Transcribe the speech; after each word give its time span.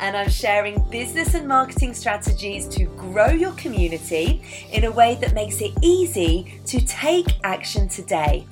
and 0.00 0.16
I'm 0.16 0.28
sharing 0.28 0.80
business 0.90 1.34
and 1.34 1.46
marketing 1.48 1.94
strategies 1.94 2.68
to 2.68 2.84
grow 2.96 3.28
your 3.28 3.52
community 3.52 4.42
in 4.72 4.84
a 4.84 4.90
way 4.90 5.16
that 5.20 5.34
makes 5.34 5.60
it 5.60 5.72
easy 5.82 6.60
to 6.66 6.84
take 6.86 7.26
action 7.44 7.88
today. 7.88 8.46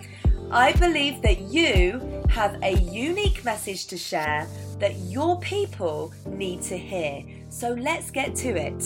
I 0.50 0.72
believe 0.72 1.20
that 1.22 1.40
you 1.40 2.22
have 2.28 2.58
a 2.62 2.78
unique 2.78 3.44
message 3.44 3.86
to 3.88 3.96
share 3.98 4.46
that 4.78 4.96
your 4.96 5.38
people 5.40 6.12
need 6.26 6.62
to 6.62 6.78
hear. 6.78 7.22
So 7.48 7.72
let's 7.72 8.10
get 8.10 8.34
to 8.36 8.48
it. 8.48 8.78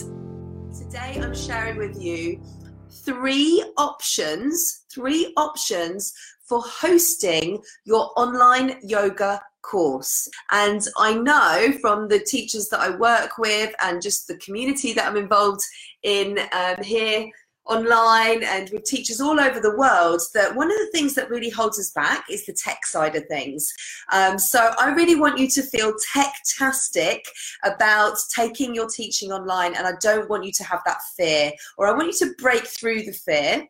Today 0.77 1.19
I'm 1.21 1.35
sharing 1.35 1.77
with 1.77 2.01
you 2.01 2.41
three 2.89 3.63
options, 3.77 4.85
three 4.91 5.33
options 5.37 6.13
for 6.47 6.61
hosting 6.61 7.61
your 7.85 8.11
online 8.17 8.79
yoga 8.81 9.39
course. 9.61 10.27
And 10.51 10.81
I 10.97 11.13
know 11.13 11.73
from 11.81 12.07
the 12.07 12.19
teachers 12.19 12.69
that 12.69 12.79
I 12.79 12.95
work 12.95 13.37
with 13.37 13.73
and 13.81 14.01
just 14.01 14.27
the 14.27 14.37
community 14.37 14.93
that 14.93 15.07
I'm 15.07 15.17
involved 15.17 15.61
in 16.03 16.39
um, 16.53 16.83
here 16.83 17.29
online 17.69 18.43
and 18.43 18.69
with 18.71 18.83
teachers 18.83 19.21
all 19.21 19.39
over 19.39 19.59
the 19.59 19.77
world 19.77 20.19
that 20.33 20.55
one 20.55 20.71
of 20.71 20.77
the 20.77 20.89
things 20.91 21.13
that 21.13 21.29
really 21.29 21.49
holds 21.49 21.79
us 21.79 21.91
back 21.91 22.25
is 22.29 22.45
the 22.45 22.53
tech 22.53 22.85
side 22.85 23.15
of 23.15 23.25
things. 23.27 23.71
Um, 24.11 24.39
so 24.39 24.71
I 24.79 24.91
really 24.91 25.15
want 25.15 25.37
you 25.37 25.47
to 25.49 25.61
feel 25.61 25.93
tech-tastic 26.11 27.23
about 27.63 28.17
taking 28.35 28.73
your 28.73 28.87
teaching 28.89 29.31
online 29.31 29.75
and 29.75 29.85
I 29.85 29.93
don't 30.01 30.29
want 30.29 30.45
you 30.45 30.51
to 30.53 30.63
have 30.63 30.81
that 30.85 30.99
fear 31.15 31.51
or 31.77 31.87
I 31.87 31.91
want 31.91 32.07
you 32.07 32.27
to 32.27 32.33
break 32.39 32.65
through 32.65 33.03
the 33.03 33.13
fear 33.13 33.67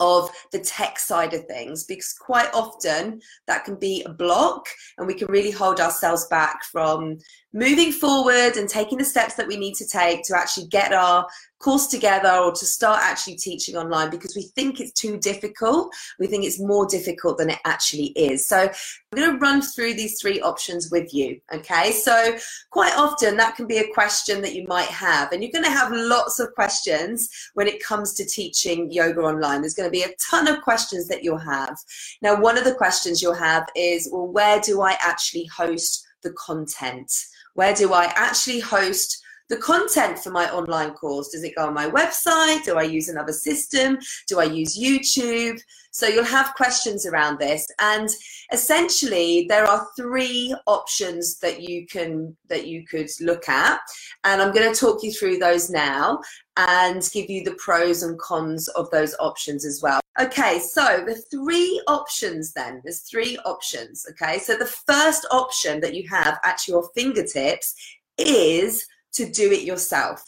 of 0.00 0.30
the 0.50 0.58
tech 0.58 0.98
side 0.98 1.34
of 1.34 1.44
things 1.44 1.84
because 1.84 2.12
quite 2.14 2.52
often 2.54 3.20
that 3.46 3.64
can 3.64 3.76
be 3.76 4.02
a 4.04 4.08
block 4.08 4.66
and 4.98 5.06
we 5.06 5.14
can 5.14 5.28
really 5.28 5.50
hold 5.50 5.78
ourselves 5.78 6.26
back 6.28 6.64
from 6.64 7.18
moving 7.52 7.92
forward 7.92 8.56
and 8.56 8.68
taking 8.68 8.98
the 8.98 9.04
steps 9.04 9.34
that 9.34 9.46
we 9.46 9.56
need 9.56 9.74
to 9.74 9.86
take 9.86 10.22
to 10.24 10.36
actually 10.36 10.66
get 10.68 10.92
our 10.92 11.26
course 11.60 11.88
together 11.88 12.30
or 12.30 12.52
to 12.52 12.64
start 12.64 13.00
actually 13.02 13.36
teaching 13.36 13.76
online 13.76 14.08
because 14.08 14.34
we 14.34 14.42
think 14.54 14.80
it's 14.80 14.92
too 14.92 15.18
difficult. 15.18 15.94
We 16.18 16.26
think 16.26 16.44
it's 16.44 16.58
more 16.58 16.86
difficult 16.86 17.36
than 17.36 17.50
it 17.50 17.58
actually 17.66 18.06
is. 18.16 18.46
So 18.46 18.56
I'm 18.56 19.16
going 19.16 19.30
to 19.30 19.38
run 19.38 19.60
through 19.60 19.94
these 19.94 20.18
three 20.20 20.40
options 20.40 20.90
with 20.90 21.12
you. 21.12 21.38
Okay. 21.52 21.92
So 21.92 22.36
quite 22.70 22.96
often 22.96 23.36
that 23.36 23.56
can 23.56 23.66
be 23.66 23.78
a 23.78 23.92
question 23.92 24.40
that 24.40 24.54
you 24.54 24.66
might 24.66 24.88
have, 24.88 25.32
and 25.32 25.42
you're 25.42 25.52
going 25.52 25.64
to 25.64 25.70
have 25.70 25.92
lots 25.92 26.40
of 26.40 26.54
questions 26.54 27.28
when 27.54 27.66
it 27.66 27.84
comes 27.84 28.14
to 28.14 28.24
teaching 28.24 28.90
yoga 28.90 29.20
online. 29.20 29.60
There's 29.60 29.74
going 29.74 29.88
to 29.88 29.90
be 29.90 30.04
a 30.04 30.14
ton 30.30 30.48
of 30.48 30.62
questions 30.62 31.08
that 31.08 31.22
you'll 31.22 31.36
have. 31.38 31.76
Now, 32.22 32.40
one 32.40 32.56
of 32.56 32.64
the 32.64 32.74
questions 32.74 33.20
you'll 33.20 33.34
have 33.34 33.66
is, 33.76 34.08
well, 34.10 34.26
where 34.26 34.60
do 34.60 34.80
I 34.80 34.96
actually 35.00 35.44
host 35.54 36.06
the 36.22 36.32
content? 36.32 37.12
Where 37.60 37.74
do 37.74 37.92
I 37.92 38.06
actually 38.16 38.60
host 38.60 39.22
the 39.50 39.56
content 39.56 40.18
for 40.18 40.30
my 40.30 40.50
online 40.50 40.92
course? 40.92 41.28
Does 41.28 41.44
it 41.44 41.56
go 41.56 41.66
on 41.66 41.74
my 41.74 41.90
website? 41.90 42.64
Do 42.64 42.78
I 42.78 42.84
use 42.84 43.08
another 43.08 43.32
system? 43.32 43.98
Do 44.28 44.38
I 44.38 44.44
use 44.44 44.78
YouTube? 44.78 45.60
So 45.90 46.06
you'll 46.06 46.24
have 46.24 46.54
questions 46.54 47.04
around 47.04 47.40
this. 47.40 47.66
And 47.80 48.08
essentially 48.52 49.46
there 49.48 49.64
are 49.64 49.88
three 49.96 50.54
options 50.68 51.40
that 51.40 51.60
you 51.60 51.84
can 51.86 52.36
that 52.48 52.68
you 52.68 52.86
could 52.86 53.10
look 53.20 53.48
at. 53.48 53.80
And 54.22 54.40
I'm 54.40 54.54
going 54.54 54.72
to 54.72 54.78
talk 54.78 55.02
you 55.02 55.12
through 55.12 55.38
those 55.38 55.68
now 55.68 56.20
and 56.56 57.08
give 57.12 57.28
you 57.28 57.42
the 57.42 57.56
pros 57.58 58.04
and 58.04 58.16
cons 58.20 58.68
of 58.68 58.88
those 58.90 59.16
options 59.18 59.64
as 59.64 59.80
well. 59.82 60.00
Okay, 60.20 60.60
so 60.60 61.02
the 61.06 61.20
three 61.30 61.82
options 61.88 62.52
then, 62.52 62.82
there's 62.84 63.00
three 63.00 63.36
options. 63.44 64.06
Okay, 64.10 64.38
so 64.38 64.56
the 64.56 64.66
first 64.66 65.26
option 65.32 65.80
that 65.80 65.94
you 65.94 66.06
have 66.08 66.38
at 66.44 66.68
your 66.68 66.88
fingertips 66.94 67.74
is 68.18 68.86
to 69.14 69.30
do 69.30 69.50
it 69.52 69.62
yourself. 69.62 70.22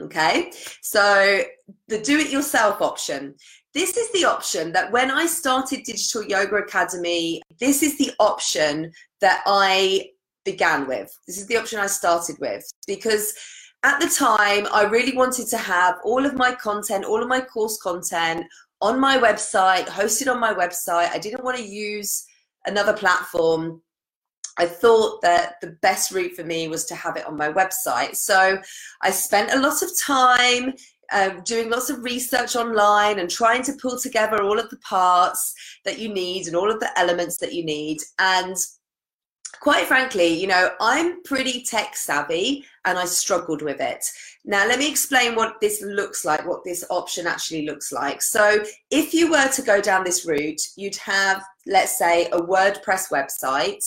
Okay, 0.00 0.52
so 0.80 1.42
the 1.88 1.98
do 1.98 2.18
it 2.18 2.30
yourself 2.30 2.80
option. 2.80 3.34
This 3.74 3.96
is 3.96 4.12
the 4.12 4.24
option 4.24 4.72
that 4.72 4.92
when 4.92 5.10
I 5.10 5.26
started 5.26 5.82
Digital 5.82 6.24
Yoga 6.24 6.56
Academy, 6.56 7.42
this 7.58 7.82
is 7.82 7.98
the 7.98 8.12
option 8.20 8.92
that 9.20 9.42
I 9.46 10.10
began 10.44 10.86
with. 10.86 11.10
This 11.26 11.38
is 11.38 11.46
the 11.46 11.56
option 11.56 11.80
I 11.80 11.86
started 11.86 12.36
with 12.40 12.64
because 12.86 13.34
at 13.82 14.00
the 14.00 14.08
time 14.08 14.66
I 14.72 14.84
really 14.84 15.16
wanted 15.16 15.46
to 15.48 15.58
have 15.58 15.96
all 16.04 16.24
of 16.24 16.34
my 16.34 16.54
content, 16.54 17.04
all 17.04 17.22
of 17.22 17.28
my 17.28 17.40
course 17.40 17.78
content 17.78 18.46
on 18.80 19.00
my 19.00 19.18
website, 19.18 19.86
hosted 19.86 20.32
on 20.32 20.40
my 20.40 20.54
website. 20.54 21.10
I 21.10 21.18
didn't 21.18 21.44
want 21.44 21.58
to 21.58 21.64
use 21.64 22.24
another 22.66 22.92
platform 22.92 23.82
I 24.58 24.66
thought 24.66 25.22
that 25.22 25.54
the 25.60 25.78
best 25.82 26.10
route 26.10 26.34
for 26.34 26.44
me 26.44 26.68
was 26.68 26.84
to 26.86 26.94
have 26.94 27.16
it 27.16 27.26
on 27.26 27.36
my 27.36 27.50
website. 27.50 28.16
So 28.16 28.60
I 29.02 29.10
spent 29.10 29.52
a 29.52 29.60
lot 29.60 29.82
of 29.82 29.90
time 29.98 30.74
um, 31.12 31.42
doing 31.44 31.70
lots 31.70 31.90
of 31.90 32.04
research 32.04 32.56
online 32.56 33.18
and 33.18 33.30
trying 33.30 33.62
to 33.62 33.72
pull 33.80 33.98
together 33.98 34.42
all 34.42 34.58
of 34.58 34.68
the 34.68 34.78
parts 34.78 35.54
that 35.84 35.98
you 35.98 36.12
need 36.12 36.46
and 36.46 36.56
all 36.56 36.70
of 36.70 36.80
the 36.80 36.90
elements 36.98 37.38
that 37.38 37.54
you 37.54 37.64
need. 37.64 37.98
And 38.18 38.56
quite 39.60 39.86
frankly, 39.86 40.26
you 40.26 40.46
know, 40.46 40.70
I'm 40.80 41.22
pretty 41.22 41.62
tech 41.62 41.96
savvy 41.96 42.64
and 42.84 42.98
I 42.98 43.04
struggled 43.06 43.62
with 43.62 43.80
it. 43.80 44.04
Now, 44.44 44.66
let 44.66 44.78
me 44.78 44.88
explain 44.88 45.34
what 45.34 45.60
this 45.60 45.82
looks 45.82 46.24
like, 46.24 46.46
what 46.46 46.64
this 46.64 46.84
option 46.90 47.26
actually 47.26 47.66
looks 47.66 47.92
like. 47.92 48.22
So, 48.22 48.64
if 48.90 49.12
you 49.12 49.30
were 49.30 49.48
to 49.48 49.62
go 49.62 49.80
down 49.80 50.04
this 50.04 50.26
route, 50.26 50.60
you'd 50.76 50.96
have, 50.96 51.42
let's 51.66 51.98
say, 51.98 52.26
a 52.26 52.40
WordPress 52.40 53.10
website 53.10 53.84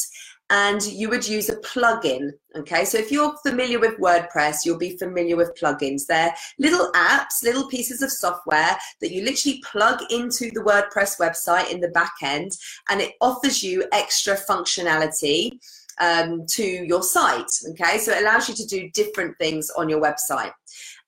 and 0.51 0.84
you 0.84 1.09
would 1.09 1.28
use 1.28 1.47
a 1.50 1.56
plugin. 1.62 2.29
Okay, 2.57 2.84
so 2.84 2.97
if 2.97 3.09
you're 3.09 3.35
familiar 3.38 3.79
with 3.79 3.97
WordPress, 4.00 4.66
you'll 4.66 4.78
be 4.78 4.97
familiar 4.97 5.38
with 5.38 5.57
plugins. 5.59 6.06
They're 6.06 6.35
little 6.59 6.91
apps, 6.91 7.41
little 7.41 7.67
pieces 7.69 8.01
of 8.01 8.12
software 8.12 8.78
that 9.00 9.11
you 9.11 9.23
literally 9.23 9.63
plug 9.66 10.01
into 10.11 10.51
the 10.51 10.59
WordPress 10.59 11.19
website 11.19 11.72
in 11.72 11.79
the 11.79 11.88
back 11.88 12.13
end, 12.22 12.51
and 12.90 13.00
it 13.00 13.13
offers 13.22 13.63
you 13.63 13.85
extra 13.94 14.35
functionality 14.35 15.53
um, 16.01 16.45
to 16.50 16.63
your 16.63 17.01
site. 17.01 17.51
Okay, 17.69 17.97
so 17.97 18.11
it 18.11 18.22
allows 18.22 18.50
you 18.50 18.56
to 18.56 18.66
do 18.66 18.91
different 18.91 19.38
things 19.38 19.69
on 19.78 19.88
your 19.88 20.01
website. 20.01 20.51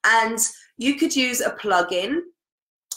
And 0.05 0.39
you 0.77 0.95
could 0.95 1.15
use 1.15 1.41
a 1.41 1.51
plugin 1.51 2.21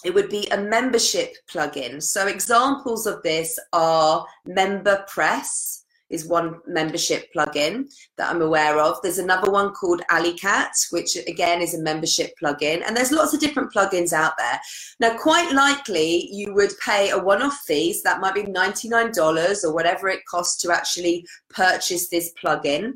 it 0.04 0.14
would 0.14 0.28
be 0.28 0.46
a 0.48 0.58
membership 0.58 1.34
plugin. 1.50 2.00
So 2.00 2.28
examples 2.28 3.06
of 3.06 3.22
this 3.24 3.58
are 3.72 4.24
MemberPress, 4.46 5.82
is 6.10 6.26
one 6.26 6.60
membership 6.66 7.28
plugin 7.34 7.90
that 8.16 8.30
I'm 8.30 8.42
aware 8.42 8.78
of. 8.78 9.00
There's 9.02 9.18
another 9.18 9.50
one 9.50 9.72
called 9.72 10.02
AliCat, 10.10 10.70
which 10.90 11.16
again 11.16 11.60
is 11.62 11.74
a 11.74 11.82
membership 11.82 12.32
plugin. 12.42 12.82
And 12.86 12.96
there's 12.96 13.12
lots 13.12 13.34
of 13.34 13.40
different 13.40 13.72
plugins 13.72 14.12
out 14.12 14.36
there. 14.38 14.60
Now, 15.00 15.16
quite 15.16 15.52
likely 15.52 16.28
you 16.32 16.54
would 16.54 16.72
pay 16.84 17.10
a 17.10 17.18
one-off 17.18 17.58
fee, 17.66 17.92
so 17.92 18.00
that 18.04 18.20
might 18.20 18.34
be 18.34 18.44
$99 18.44 19.64
or 19.64 19.74
whatever 19.74 20.08
it 20.08 20.24
costs 20.30 20.60
to 20.62 20.72
actually 20.72 21.26
purchase 21.50 22.08
this 22.08 22.32
plugin 22.42 22.94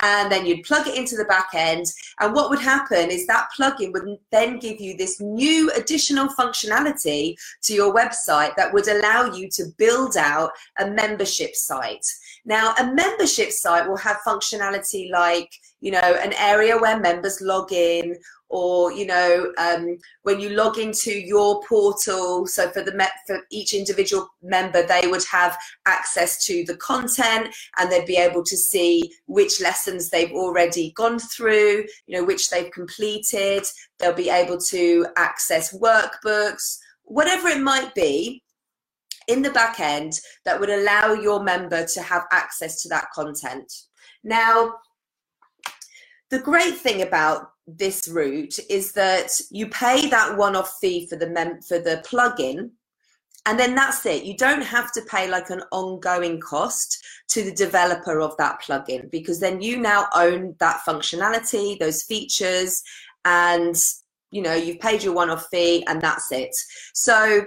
and 0.00 0.32
then 0.32 0.46
you'd 0.46 0.64
plug 0.64 0.86
it 0.86 0.96
into 0.96 1.16
the 1.16 1.24
back 1.26 1.50
end 1.54 1.86
and 2.20 2.32
what 2.32 2.48
would 2.48 2.58
happen 2.58 3.10
is 3.10 3.26
that 3.26 3.48
plugin 3.58 3.92
would 3.92 4.18
then 4.30 4.58
give 4.58 4.80
you 4.80 4.96
this 4.96 5.20
new 5.20 5.70
additional 5.72 6.28
functionality 6.28 7.34
to 7.62 7.74
your 7.74 7.94
website 7.94 8.54
that 8.56 8.72
would 8.72 8.88
allow 8.88 9.32
you 9.34 9.48
to 9.50 9.64
build 9.76 10.16
out 10.16 10.50
a 10.78 10.90
membership 10.90 11.54
site 11.54 12.06
now, 12.44 12.74
a 12.78 12.92
membership 12.92 13.52
site 13.52 13.88
will 13.88 13.96
have 13.98 14.18
functionality 14.26 15.10
like, 15.10 15.50
you 15.80 15.92
know, 15.92 15.98
an 16.00 16.32
area 16.32 16.76
where 16.76 16.98
members 16.98 17.40
log 17.40 17.72
in 17.72 18.16
or 18.52 18.92
you 18.92 19.06
know 19.06 19.50
um, 19.56 19.96
when 20.24 20.38
you 20.38 20.50
log 20.50 20.76
into 20.78 21.10
your 21.10 21.62
portal 21.62 22.46
so 22.46 22.68
for 22.70 22.82
the 22.82 23.08
for 23.26 23.38
each 23.50 23.72
individual 23.72 24.28
member 24.42 24.86
they 24.86 25.06
would 25.06 25.24
have 25.24 25.56
access 25.86 26.44
to 26.44 26.62
the 26.66 26.76
content 26.76 27.48
and 27.78 27.90
they'd 27.90 28.04
be 28.04 28.18
able 28.18 28.44
to 28.44 28.56
see 28.56 29.10
which 29.26 29.60
lessons 29.60 30.10
they've 30.10 30.32
already 30.32 30.92
gone 30.92 31.18
through 31.18 31.82
you 32.06 32.18
know 32.18 32.24
which 32.24 32.50
they've 32.50 32.70
completed. 32.72 33.64
They'll 33.98 34.12
be 34.12 34.30
able 34.30 34.58
to 34.58 35.06
access 35.16 35.76
workbooks 35.78 36.78
whatever 37.04 37.48
it 37.48 37.60
might 37.60 37.94
be 37.94 38.42
in 39.28 39.42
the 39.42 39.50
back 39.50 39.80
end 39.80 40.14
that 40.44 40.58
would 40.58 40.70
allow 40.70 41.12
your 41.12 41.42
member 41.42 41.86
to 41.86 42.02
have 42.02 42.24
access 42.32 42.82
to 42.82 42.88
that 42.88 43.06
content. 43.14 43.72
Now, 44.24 44.74
the 46.30 46.38
great 46.38 46.76
thing 46.76 47.02
about 47.02 47.50
this 47.66 48.08
route 48.08 48.58
is 48.68 48.92
that 48.92 49.30
you 49.50 49.68
pay 49.68 50.08
that 50.08 50.36
one-off 50.36 50.78
fee 50.80 51.06
for 51.06 51.16
the 51.16 51.28
mem- 51.28 51.60
for 51.62 51.78
the 51.78 52.02
plugin 52.08 52.70
and 53.46 53.58
then 53.58 53.74
that's 53.74 54.04
it 54.06 54.24
you 54.24 54.36
don't 54.36 54.62
have 54.62 54.92
to 54.92 55.02
pay 55.02 55.28
like 55.28 55.50
an 55.50 55.62
ongoing 55.70 56.40
cost 56.40 57.04
to 57.28 57.42
the 57.44 57.52
developer 57.52 58.20
of 58.20 58.36
that 58.36 58.60
plugin 58.62 59.10
because 59.10 59.38
then 59.38 59.60
you 59.60 59.76
now 59.76 60.06
own 60.14 60.56
that 60.58 60.80
functionality 60.86 61.78
those 61.78 62.02
features 62.02 62.82
and 63.24 63.76
you 64.30 64.42
know 64.42 64.54
you've 64.54 64.80
paid 64.80 65.02
your 65.02 65.14
one-off 65.14 65.46
fee 65.50 65.84
and 65.86 66.00
that's 66.00 66.32
it 66.32 66.54
so 66.94 67.44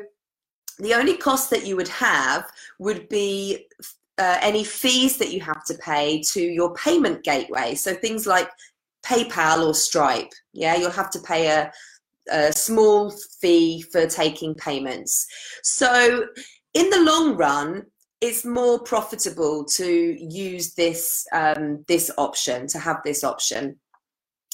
the 0.80 0.94
only 0.94 1.18
cost 1.18 1.50
that 1.50 1.66
you 1.66 1.75
would 1.75 1.88
have 1.88 2.45
would 2.80 3.07
be 3.10 3.66
uh, 4.18 4.38
any 4.42 4.63
fees 4.63 5.18
that 5.18 5.33
you 5.33 5.42
have 5.42 5.63
to 5.66 5.74
pay 5.75 6.22
to 6.22 6.42
your 6.42 6.74
payment 6.75 7.24
gateway 7.24 7.75
so 7.75 7.94
things 7.94 8.25
like 8.25 8.50
paypal 9.06 9.68
or 9.68 9.74
stripe 9.74 10.31
yeah 10.54 10.75
you'll 10.75 10.89
have 10.89 11.12
to 11.12 11.19
pay 11.19 11.48
a 11.48 11.72
a 12.30 12.51
small 12.54 13.12
fee 13.39 13.81
for 13.81 14.07
taking 14.07 14.56
payments. 14.56 15.27
So, 15.63 16.25
in 16.74 16.89
the 16.89 17.04
long 17.04 17.36
run, 17.36 17.83
it's 18.21 18.45
more 18.45 18.80
profitable 18.80 19.66
to 19.66 20.18
use 20.19 20.74
this 20.74 21.28
um, 21.31 21.83
this 21.88 22.10
option 22.18 22.68
to 22.68 22.80
have 22.80 22.98
this 23.04 23.24
option. 23.24 23.78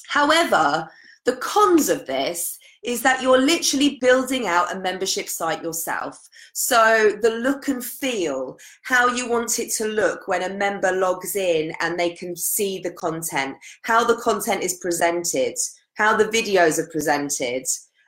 However, 0.08 0.90
the 1.26 1.38
cons 1.38 1.90
of 1.90 2.06
this 2.06 2.58
is 2.84 3.02
that 3.02 3.22
you're 3.22 3.42
literally 3.42 3.98
building 4.02 4.48
out 4.48 4.76
a 4.76 4.80
membership 4.80 5.30
site 5.30 5.64
yourself. 5.64 6.18
So 6.54 7.12
the 7.22 7.30
look 7.30 7.68
and 7.68 7.84
feel, 7.84 8.58
how 8.84 9.08
you 9.08 9.30
want 9.30 9.60
it 9.60 9.72
to 9.74 9.88
look 9.88 10.28
when 10.28 10.44
a 10.44 10.54
member 10.56 10.92
logs 10.92 11.36
in 11.36 11.74
and 11.80 12.00
they 12.00 12.12
can 12.12 12.36
see 12.36 12.80
the 12.80 12.92
content, 12.92 13.56
how 13.84 14.04
the 14.04 14.18
content 14.18 14.64
is 14.64 14.80
presented, 14.82 15.56
how 15.96 16.16
the 16.18 16.26
videos 16.26 16.80
are 16.80 16.90
presented. 16.90 17.66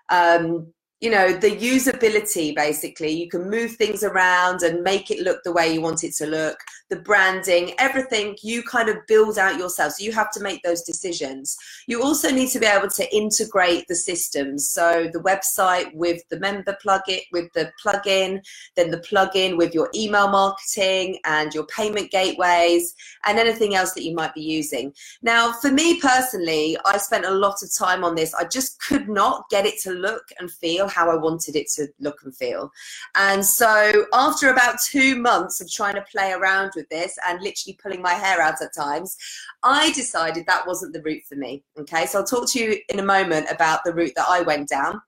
Um, 0.10 0.74
you 1.04 1.10
know, 1.10 1.34
the 1.34 1.52
usability 1.52 2.56
basically, 2.56 3.10
you 3.10 3.28
can 3.28 3.50
move 3.50 3.72
things 3.74 4.04
around 4.04 4.62
and 4.62 4.82
make 4.84 5.12
it 5.12 5.20
look 5.20 5.44
the 5.44 5.52
way 5.52 5.74
you 5.74 5.82
want 5.82 6.02
it 6.06 6.14
to 6.14 6.26
look 6.26 6.58
the 6.94 7.00
branding, 7.02 7.74
everything 7.80 8.38
you 8.44 8.62
kind 8.64 8.88
of 8.88 8.98
build 9.08 9.40
out 9.40 9.58
yourself. 9.58 9.94
So 9.94 10.04
you 10.04 10.12
have 10.12 10.32
to 10.32 10.42
make 10.42 10.62
those 10.62 10.84
decisions. 10.84 11.58
You 11.88 12.04
also 12.04 12.30
need 12.30 12.50
to 12.50 12.60
be 12.60 12.68
able 12.68 12.90
to 12.90 13.16
integrate 13.16 13.88
the 13.88 13.96
systems. 13.96 14.70
So 14.70 15.10
the 15.12 15.20
website 15.20 15.94
with 15.96 16.22
the 16.30 16.40
member 16.40 16.78
plugin, 16.86 17.22
with 17.32 17.52
the 17.54 17.72
plugin, 17.84 18.42
then 18.76 18.92
the 18.92 19.00
plugin 19.00 19.58
with 19.58 19.74
your 19.74 19.90
email 19.96 20.28
marketing 20.28 21.18
and 21.26 21.52
your 21.54 21.66
payment 21.66 22.12
gateways 22.12 22.94
and 23.26 23.40
anything 23.40 23.74
else 23.76 23.94
that 23.94 24.04
you 24.04 24.14
might 24.14 24.36
be 24.36 24.42
using. 24.42 24.94
Now, 25.24 25.52
for 25.54 25.72
me 25.72 26.00
personally, 26.00 26.78
I 26.86 26.98
spent 26.98 27.26
a 27.26 27.32
lot 27.32 27.64
of 27.64 27.76
time 27.76 28.04
on 28.04 28.14
this. 28.14 28.36
I 28.36 28.44
just 28.44 28.80
could 28.82 29.10
not 29.10 29.50
get 29.50 29.66
it 29.66 29.82
to 29.82 29.92
look 29.92 30.26
and 30.40 30.52
feel 30.52 30.88
how 30.94 31.10
I 31.10 31.16
wanted 31.16 31.56
it 31.56 31.68
to 31.76 31.88
look 32.00 32.20
and 32.24 32.36
feel. 32.36 32.72
And 33.16 33.46
so 33.46 34.06
after 34.14 34.50
about 34.50 34.78
two 34.90 35.16
months 35.16 35.62
of 35.62 35.72
trying 35.72 35.96
to 35.96 36.06
play 36.12 36.32
around 36.32 36.72
with 36.76 36.88
this 36.90 37.18
and 37.28 37.42
literally 37.42 37.78
pulling 37.82 38.02
my 38.02 38.14
hair 38.14 38.42
out 38.42 38.62
at 38.62 38.74
times, 38.76 39.18
I 39.64 39.92
decided 39.94 40.46
that 40.46 40.68
wasn't 40.68 40.94
the 40.94 41.02
route 41.02 41.24
for 41.28 41.36
me. 41.36 41.64
Okay, 41.80 42.06
so 42.06 42.20
I'll 42.20 42.26
talk 42.26 42.50
to 42.52 42.60
you 42.60 42.78
in 42.90 43.00
a 43.00 43.06
moment 43.06 43.48
about 43.50 43.82
the 43.84 43.94
route 43.94 44.14
that 44.16 44.28
I 44.30 44.42
went 44.42 44.70
down. 44.70 45.02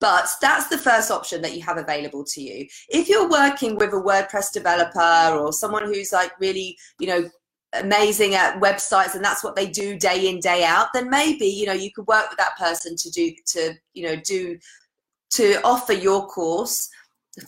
But 0.00 0.26
that's 0.40 0.68
the 0.68 0.78
first 0.78 1.10
option 1.10 1.42
that 1.42 1.54
you 1.54 1.62
have 1.62 1.76
available 1.76 2.24
to 2.24 2.42
you. 2.42 2.66
If 2.88 3.08
you're 3.08 3.28
working 3.28 3.76
with 3.76 3.90
a 3.92 3.96
WordPress 3.96 4.50
developer 4.50 5.38
or 5.38 5.52
someone 5.52 5.84
who's 5.84 6.10
like 6.10 6.32
really, 6.40 6.78
you 6.98 7.06
know, 7.06 7.28
amazing 7.74 8.34
at 8.34 8.60
websites 8.60 9.14
and 9.14 9.24
that's 9.24 9.44
what 9.44 9.54
they 9.54 9.66
do 9.66 9.96
day 9.96 10.28
in 10.28 10.40
day 10.40 10.64
out 10.64 10.88
then 10.92 11.08
maybe 11.08 11.46
you 11.46 11.66
know 11.66 11.72
you 11.72 11.90
could 11.92 12.06
work 12.08 12.28
with 12.28 12.38
that 12.38 12.56
person 12.58 12.96
to 12.96 13.08
do 13.10 13.30
to 13.46 13.72
you 13.94 14.02
know 14.02 14.16
do 14.24 14.58
to 15.30 15.60
offer 15.62 15.92
your 15.92 16.26
course 16.26 16.88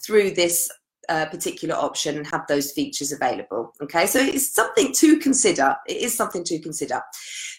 through 0.05 0.31
this 0.31 0.71
uh, 1.09 1.27
particular 1.27 1.75
option 1.75 2.17
and 2.17 2.27
have 2.27 2.47
those 2.47 2.73
features 2.73 3.13
available. 3.13 3.73
Okay, 3.83 4.07
so 4.07 4.21
it's 4.21 4.53
something 4.53 4.93
to 4.93 5.19
consider. 5.19 5.75
It 5.87 5.99
is 5.99 6.17
something 6.17 6.45
to 6.45 6.59
consider. 6.61 7.03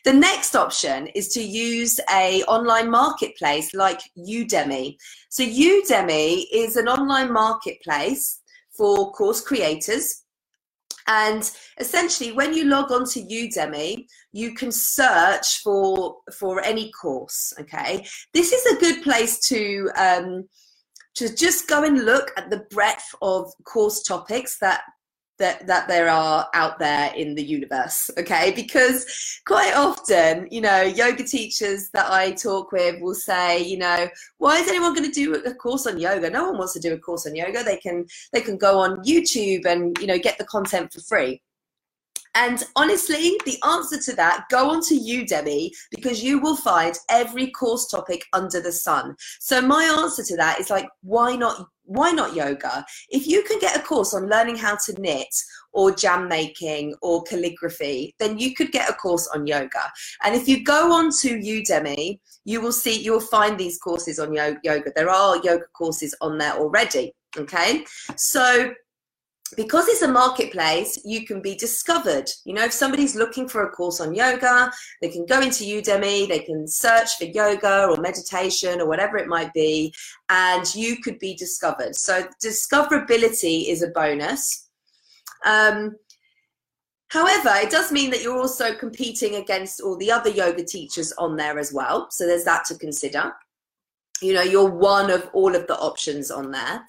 The 0.05 0.13
next 0.13 0.55
option 0.55 1.07
is 1.07 1.27
to 1.29 1.41
use 1.41 1.99
a 2.13 2.43
online 2.43 2.89
marketplace 2.89 3.73
like 3.73 3.99
Udemy. 4.17 4.97
So 5.29 5.43
Udemy 5.43 6.45
is 6.51 6.77
an 6.77 6.87
online 6.87 7.31
marketplace 7.31 8.39
for 8.75 9.11
course 9.11 9.41
creators. 9.41 10.22
And 11.07 11.49
essentially, 11.79 12.31
when 12.31 12.53
you 12.53 12.65
log 12.65 12.91
on 12.91 13.05
to 13.09 13.21
Udemy, 13.21 14.05
you 14.31 14.53
can 14.53 14.71
search 14.71 15.61
for 15.61 16.17
for 16.37 16.61
any 16.63 16.91
course. 16.91 17.53
Okay, 17.59 18.05
this 18.33 18.51
is 18.51 18.65
a 18.65 18.79
good 18.79 19.03
place 19.03 19.39
to 19.47 19.89
um, 19.97 20.47
to 21.15 21.33
just 21.35 21.67
go 21.67 21.83
and 21.83 22.05
look 22.05 22.31
at 22.37 22.49
the 22.49 22.65
breadth 22.71 23.13
of 23.21 23.51
course 23.65 24.01
topics 24.03 24.57
that 24.59 24.81
that 25.43 25.67
that 25.67 25.87
there 25.87 26.09
are 26.09 26.47
out 26.53 26.79
there 26.79 27.13
in 27.15 27.35
the 27.35 27.43
universe 27.43 28.09
okay? 28.17 28.53
Because 28.55 28.97
quite 29.45 29.73
often 29.75 30.47
you 30.49 30.61
know 30.61 30.81
yoga 30.81 31.23
teachers 31.23 31.89
that 31.89 32.09
i 32.11 32.31
talk 32.31 32.71
with 32.71 33.01
will 33.01 33.13
say 33.13 33.61
you 33.61 33.77
know 33.77 34.07
why 34.37 34.57
is 34.57 34.67
anyone 34.67 34.93
going 34.93 35.09
to 35.11 35.19
do 35.21 35.35
a 35.35 35.53
course 35.53 35.85
on 35.85 35.99
yoga? 35.99 36.29
No 36.29 36.45
one 36.49 36.57
wants 36.57 36.73
to 36.73 36.79
do 36.79 36.93
a 36.93 36.97
course 36.97 37.25
on 37.27 37.35
yoga. 37.35 37.63
They 37.63 37.77
can 37.77 38.05
they 38.31 38.41
can 38.41 38.57
go 38.57 38.79
on 38.79 39.03
youtube 39.03 39.65
and 39.65 39.97
you 39.99 40.07
know 40.07 40.17
get 40.17 40.37
the 40.37 40.45
content 40.45 40.93
for 40.93 41.01
free 41.01 41.41
and 42.35 42.63
honestly, 42.75 43.37
the 43.45 43.57
answer 43.65 43.99
to 43.99 44.15
that, 44.15 44.45
go 44.49 44.71
on 44.71 44.81
to 44.83 44.95
you, 44.95 45.23
Udemy 45.23 45.69
because 45.91 46.23
you 46.23 46.39
will 46.39 46.55
find 46.55 46.97
every 47.09 47.51
course 47.51 47.87
topic 47.87 48.25
under 48.33 48.59
the 48.59 48.71
sun. 48.71 49.15
So 49.39 49.61
my 49.61 49.83
answer 49.83 50.23
to 50.23 50.37
that 50.37 50.59
is 50.59 50.69
like, 50.69 50.87
why 51.01 51.35
not? 51.35 51.67
Why 51.85 52.11
not 52.11 52.33
yoga? 52.33 52.85
If 53.09 53.27
you 53.27 53.43
can 53.43 53.59
get 53.59 53.75
a 53.75 53.81
course 53.81 54.13
on 54.13 54.29
learning 54.29 54.55
how 54.55 54.77
to 54.85 55.01
knit 55.01 55.27
or 55.73 55.91
jam 55.93 56.29
making 56.29 56.95
or 57.01 57.23
calligraphy, 57.23 58.15
then 58.19 58.39
you 58.39 58.55
could 58.55 58.71
get 58.71 58.89
a 58.89 58.93
course 58.93 59.27
on 59.35 59.45
yoga. 59.45 59.91
And 60.23 60.33
if 60.33 60.47
you 60.47 60.63
go 60.63 60.93
on 60.93 61.11
to 61.21 61.37
Udemy, 61.37 62.19
you 62.45 62.61
will 62.61 62.71
see, 62.71 63.01
you 63.01 63.11
will 63.11 63.19
find 63.19 63.59
these 63.59 63.77
courses 63.79 64.17
on 64.17 64.33
yoga. 64.33 64.93
There 64.95 65.09
are 65.09 65.35
yoga 65.43 65.65
courses 65.75 66.15
on 66.21 66.37
there 66.37 66.53
already. 66.53 67.13
Okay. 67.37 67.83
So 68.15 68.73
because 69.55 69.87
it's 69.87 70.01
a 70.01 70.07
marketplace, 70.07 70.99
you 71.03 71.25
can 71.25 71.41
be 71.41 71.55
discovered. 71.55 72.29
You 72.45 72.53
know, 72.53 72.65
if 72.65 72.73
somebody's 72.73 73.15
looking 73.15 73.47
for 73.47 73.63
a 73.63 73.69
course 73.71 73.99
on 73.99 74.13
yoga, 74.13 74.71
they 75.01 75.09
can 75.09 75.25
go 75.25 75.41
into 75.41 75.63
Udemy, 75.63 76.27
they 76.27 76.39
can 76.39 76.67
search 76.67 77.17
for 77.17 77.25
yoga 77.25 77.87
or 77.87 77.97
meditation 77.97 78.81
or 78.81 78.87
whatever 78.87 79.17
it 79.17 79.27
might 79.27 79.53
be, 79.53 79.93
and 80.29 80.73
you 80.75 80.97
could 80.97 81.19
be 81.19 81.35
discovered. 81.35 81.95
So, 81.95 82.27
discoverability 82.43 83.69
is 83.69 83.81
a 83.83 83.89
bonus. 83.89 84.69
Um, 85.45 85.95
however, 87.09 87.51
it 87.55 87.69
does 87.69 87.91
mean 87.91 88.09
that 88.11 88.21
you're 88.21 88.39
also 88.39 88.73
competing 88.75 89.35
against 89.35 89.81
all 89.81 89.97
the 89.97 90.11
other 90.11 90.29
yoga 90.29 90.63
teachers 90.63 91.11
on 91.13 91.35
there 91.35 91.59
as 91.59 91.73
well. 91.73 92.07
So, 92.11 92.25
there's 92.25 92.45
that 92.45 92.65
to 92.65 92.75
consider. 92.75 93.33
You 94.21 94.33
know, 94.33 94.41
you're 94.41 94.69
one 94.69 95.09
of 95.11 95.29
all 95.33 95.55
of 95.55 95.67
the 95.67 95.75
options 95.75 96.31
on 96.31 96.51
there 96.51 96.85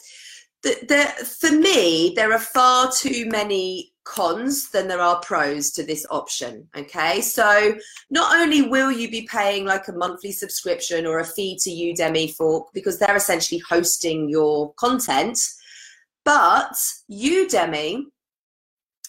the, 0.65 1.27
for 1.41 1.51
me, 1.51 2.13
there 2.17 2.33
are 2.33 2.39
far 2.39 2.91
too 2.91 3.27
many 3.27 3.93
cons 4.05 4.71
than 4.71 4.87
there 4.87 5.01
are 5.01 5.21
pros 5.21 5.71
to 5.73 5.83
this 5.83 6.07
option. 6.11 6.67
Okay, 6.77 7.21
so 7.21 7.75
not 8.11 8.37
only 8.37 8.63
will 8.63 8.91
you 8.91 9.11
be 9.11 9.29
paying 9.31 9.65
like 9.65 9.89
a 9.89 9.93
monthly 9.93 10.33
subscription 10.33 11.07
or 11.07 11.21
a 11.21 11.25
fee 11.25 11.59
to 11.63 11.71
Udemy 11.71 12.35
for 12.35 12.67
because 12.75 12.99
they're 12.99 13.17
essentially 13.17 13.63
hosting 13.69 14.29
your 14.29 14.73
content, 14.75 15.39
but 16.25 16.75
Udemy 17.11 18.03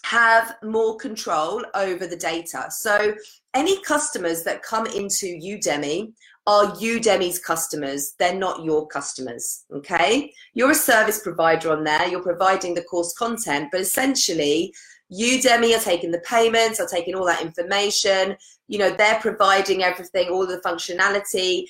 have 0.04 0.56
more 0.64 0.96
control 0.98 1.64
over 1.74 2.06
the 2.06 2.16
data. 2.16 2.68
So 2.70 3.16
any 3.54 3.82
customers 3.82 4.44
that 4.44 4.62
come 4.62 4.86
into 4.88 5.26
Udemy 5.26 6.14
are 6.48 6.72
Udemy's 6.76 7.40
customers. 7.40 8.14
They're 8.20 8.36
not 8.36 8.64
your 8.64 8.88
customers. 8.88 9.66
Okay. 9.74 10.32
You're 10.54 10.72
a 10.72 10.76
service 10.76 11.22
provider 11.22 11.72
on 11.72 11.84
there. 11.84 12.08
You're 12.08 12.22
providing 12.22 12.76
the 12.76 12.84
course 12.84 13.14
content, 13.14 13.70
but 13.72 13.82
essentially, 13.82 14.74
Udemy 15.12 15.78
are 15.78 15.84
taking 15.84 16.12
the 16.12 16.20
payments, 16.20 16.80
are 16.80 16.88
taking 16.88 17.16
all 17.16 17.26
that 17.26 17.42
information. 17.42 18.36
You 18.68 18.80
know, 18.80 18.90
they're 18.92 19.20
providing 19.20 19.84
everything, 19.84 20.30
all 20.30 20.48
the 20.48 20.62
functionality. 20.66 21.66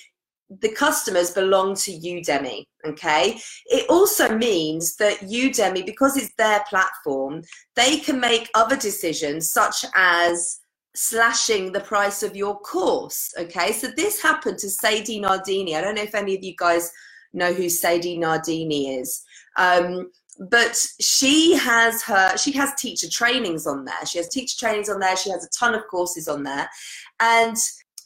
The 0.62 0.70
customers 0.70 1.32
belong 1.32 1.76
to 1.76 1.92
Udemy. 1.92 2.66
Okay. 2.86 3.40
It 3.66 3.90
also 3.90 4.38
means 4.38 4.96
that 4.98 5.20
Udemy, 5.20 5.86
because 5.86 6.18
it's 6.18 6.34
their 6.38 6.64
platform, 6.70 7.42
they 7.76 7.98
can 7.98 8.20
make 8.20 8.50
other 8.54 8.78
decisions, 8.78 9.50
such 9.50 9.86
as 9.96 10.60
slashing 10.96 11.72
the 11.72 11.82
price 11.82 12.24
of 12.24 12.36
your 12.36 12.60
course. 12.60 13.34
Okay, 13.38 13.72
so 13.72 13.88
this 13.96 14.22
happened 14.22 14.58
to 14.60 14.70
Sadie 14.70 15.20
Nardini. 15.20 15.76
I 15.76 15.82
don't 15.82 15.96
know 15.96 16.04
if 16.04 16.16
any 16.16 16.36
of 16.36 16.44
you 16.44 16.56
guys 16.58 16.92
know 17.34 17.54
who 17.54 17.70
Sadie 17.70 18.18
Nardini 18.18 18.96
is. 18.96 19.24
Um, 19.58 20.12
but 20.40 20.76
she 21.00 21.56
has 21.56 22.04
her 22.04 22.36
she 22.38 22.52
has 22.52 22.74
teacher 22.76 23.08
trainings 23.10 23.66
on 23.66 23.86
there 23.86 24.06
she 24.06 24.18
has 24.18 24.28
teacher 24.28 24.58
trainings 24.60 24.90
on 24.90 25.00
there 25.00 25.16
she 25.16 25.30
has 25.30 25.46
a 25.46 25.50
ton 25.58 25.74
of 25.74 25.82
courses 25.90 26.28
on 26.28 26.44
there 26.44 26.70
and 27.22 27.56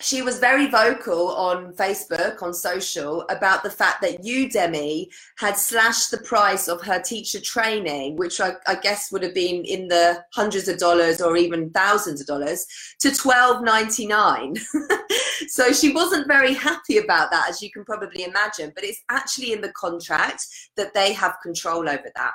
she 0.01 0.22
was 0.22 0.39
very 0.39 0.68
vocal 0.68 1.29
on 1.36 1.74
Facebook, 1.74 2.41
on 2.41 2.53
social, 2.53 3.25
about 3.29 3.63
the 3.63 3.70
fact 3.70 4.01
that 4.01 4.24
Udemy 4.24 5.08
had 5.38 5.58
slashed 5.58 6.10
the 6.10 6.20
price 6.20 6.70
of 6.70 6.82
her 6.82 7.01
teacher 7.01 7.41
training, 7.41 8.15
which 8.15 8.39
I, 8.39 8.53
I 8.65 8.75
guess 8.75 9.12
would 9.12 9.24
have 9.24 9.34
been 9.34 9.65
in 9.65 9.89
the 9.89 10.24
hundreds 10.34 10.70
of 10.70 10.77
dollars 10.77 11.22
or 11.22 11.36
even 11.36 11.70
thousands 11.72 12.22
of 12.22 12.27
dollars, 12.27 12.65
to 13.00 13.12
twelve 13.12 13.62
ninety 13.62 14.08
nine. 14.08 14.56
so 15.48 15.74
she 15.74 15.91
wasn't 15.91 16.27
very 16.27 16.53
happy 16.53 16.98
about 16.98 17.29
that, 17.32 17.50
as 17.50 17.62
you 17.62 17.70
can 17.70 17.84
probably 17.84 18.24
imagine. 18.24 18.72
But 18.74 18.86
it's 18.86 19.03
actually 19.10 19.51
in 19.51 19.60
the 19.60 19.74
contract 19.74 20.46
that 20.77 20.94
they 20.94 21.12
have 21.12 21.36
control 21.44 21.89
over 21.89 22.10
that. 22.15 22.32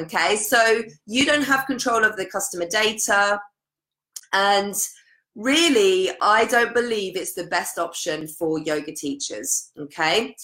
Okay, 0.00 0.36
so 0.36 0.82
you 1.06 1.26
don't 1.26 1.42
have 1.42 1.66
control 1.66 2.04
of 2.04 2.16
the 2.16 2.26
customer 2.26 2.66
data, 2.66 3.40
and 4.32 4.74
really, 5.34 6.10
I 6.20 6.44
don't 6.44 6.74
believe 6.74 7.16
it's 7.16 7.34
the 7.34 7.46
best 7.46 7.78
option 7.78 8.26
for 8.26 8.58
yoga 8.58 8.92
teachers. 8.92 9.70
Okay. 9.78 10.36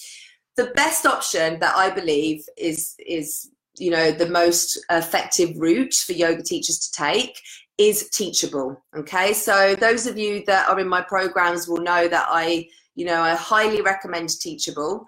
The 0.57 0.73
best 0.75 1.07
option 1.07 1.59
that 1.61 1.77
I 1.77 1.91
believe 1.91 2.45
is, 2.57 2.95
is, 3.07 3.51
you 3.79 3.91
know, 3.91 4.11
the 4.11 4.29
most 4.29 4.85
effective 4.91 5.51
route 5.57 5.95
for 5.95 6.13
yoga 6.13 6.43
teachers 6.43 6.79
to 6.81 6.93
take 6.93 7.39
is 7.77 8.09
teachable. 8.11 8.83
Okay. 8.97 9.33
So 9.33 9.77
those 9.77 10.07
of 10.07 10.19
you 10.19 10.43
that 10.47 10.69
are 10.69 10.81
in 10.81 10.89
my 10.89 11.03
programs 11.03 11.69
will 11.69 11.83
know 11.83 12.09
that 12.09 12.27
I, 12.29 12.67
you 12.97 13.05
know, 13.05 13.21
I 13.21 13.35
highly 13.37 13.83
recommend 13.83 14.31
teachable 14.41 15.05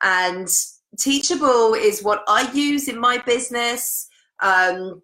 and 0.00 0.48
teachable 0.98 1.74
is 1.74 2.02
what 2.02 2.22
I 2.28 2.50
use 2.52 2.88
in 2.88 2.98
my 2.98 3.18
business. 3.18 4.08
Um, 4.42 5.02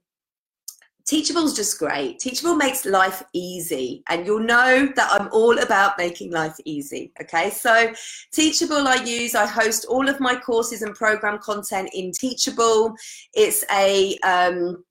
Teachable 1.06 1.44
is 1.44 1.54
just 1.54 1.78
great. 1.78 2.18
Teachable 2.18 2.54
makes 2.54 2.84
life 2.84 3.22
easy, 3.32 4.02
and 4.08 4.26
you'll 4.26 4.40
know 4.40 4.88
that 4.94 5.08
I'm 5.10 5.28
all 5.32 5.58
about 5.58 5.98
making 5.98 6.30
life 6.30 6.56
easy. 6.64 7.12
Okay, 7.20 7.50
so 7.50 7.92
Teachable, 8.32 8.86
I 8.86 8.96
use, 9.04 9.34
I 9.34 9.46
host 9.46 9.86
all 9.86 10.08
of 10.08 10.20
my 10.20 10.36
courses 10.36 10.82
and 10.82 10.94
program 10.94 11.38
content 11.38 11.90
in 11.94 12.12
Teachable. 12.12 12.94
It's 13.34 13.64
a 13.72 14.18
um, 14.18 14.84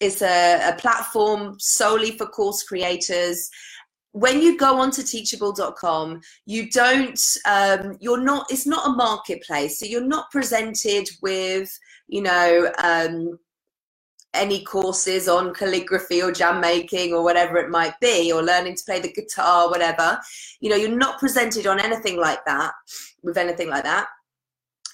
it's 0.00 0.22
a, 0.22 0.70
a 0.70 0.76
platform 0.76 1.56
solely 1.58 2.12
for 2.12 2.26
course 2.26 2.62
creators 2.62 3.50
when 4.14 4.40
you 4.40 4.56
go 4.56 4.78
onto 4.78 5.02
teachable.com 5.02 6.20
you 6.46 6.70
don't 6.70 7.20
um, 7.46 7.96
you're 8.00 8.20
not 8.20 8.46
it's 8.50 8.66
not 8.66 8.86
a 8.86 8.92
marketplace 8.92 9.80
so 9.80 9.86
you're 9.86 10.06
not 10.06 10.30
presented 10.30 11.08
with 11.20 11.76
you 12.06 12.22
know 12.22 12.72
um, 12.82 13.38
any 14.34 14.62
courses 14.64 15.28
on 15.28 15.54
calligraphy 15.54 16.22
or 16.22 16.32
jam 16.32 16.60
making 16.60 17.12
or 17.12 17.22
whatever 17.22 17.56
it 17.56 17.70
might 17.70 17.98
be, 18.00 18.32
or 18.32 18.42
learning 18.42 18.76
to 18.76 18.84
play 18.84 19.00
the 19.00 19.12
guitar, 19.12 19.70
whatever, 19.70 20.18
you 20.60 20.68
know, 20.68 20.76
you're 20.76 20.96
not 20.96 21.18
presented 21.18 21.66
on 21.66 21.80
anything 21.80 22.18
like 22.18 22.44
that, 22.44 22.72
with 23.22 23.38
anything 23.38 23.68
like 23.68 23.84
that. 23.84 24.06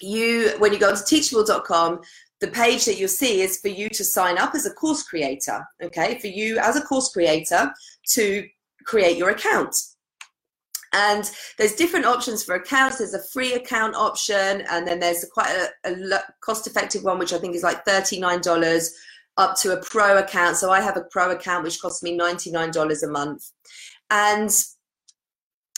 You, 0.01 0.51
when 0.59 0.73
you 0.73 0.79
go 0.79 0.89
onto 0.89 1.03
teachable.com, 1.03 2.01
the 2.39 2.47
page 2.47 2.85
that 2.85 2.97
you'll 2.97 3.07
see 3.07 3.41
is 3.41 3.59
for 3.59 3.67
you 3.67 3.87
to 3.89 4.03
sign 4.03 4.37
up 4.37 4.55
as 4.55 4.65
a 4.65 4.73
course 4.73 5.03
creator, 5.03 5.63
okay? 5.83 6.17
For 6.19 6.27
you 6.27 6.57
as 6.57 6.75
a 6.75 6.81
course 6.81 7.09
creator 7.09 7.71
to 8.13 8.47
create 8.85 9.17
your 9.17 9.29
account. 9.29 9.75
And 10.93 11.29
there's 11.57 11.75
different 11.75 12.05
options 12.05 12.43
for 12.43 12.55
accounts. 12.55 12.97
There's 12.97 13.13
a 13.13 13.23
free 13.31 13.53
account 13.53 13.95
option, 13.95 14.63
and 14.69 14.85
then 14.85 14.99
there's 14.99 15.23
quite 15.31 15.55
a, 15.85 15.89
a 15.89 16.19
cost 16.41 16.67
effective 16.67 17.03
one, 17.03 17.17
which 17.17 17.31
I 17.31 17.37
think 17.37 17.55
is 17.55 17.63
like 17.63 17.85
$39 17.85 18.89
up 19.37 19.55
to 19.61 19.73
a 19.73 19.81
pro 19.81 20.17
account. 20.17 20.57
So 20.57 20.71
I 20.71 20.81
have 20.81 20.97
a 20.97 21.05
pro 21.11 21.31
account 21.31 21.63
which 21.63 21.81
costs 21.81 22.03
me 22.03 22.17
$99 22.17 23.03
a 23.03 23.07
month. 23.07 23.51
And 24.09 24.51